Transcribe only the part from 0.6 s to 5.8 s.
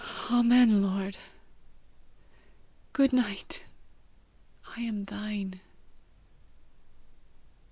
Lord! Good night! I am thine."